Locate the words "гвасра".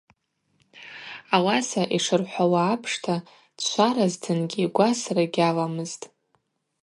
4.75-5.25